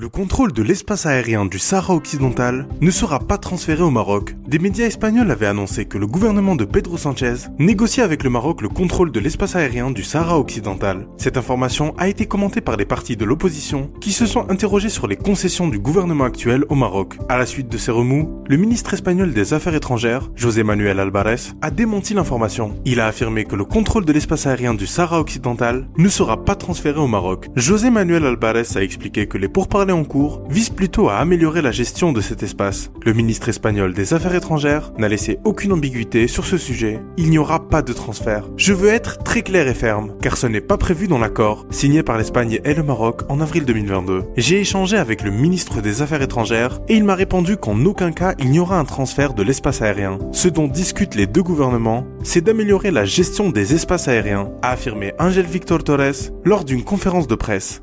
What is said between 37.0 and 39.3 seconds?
Il n'y aura pas de transfert. Je veux être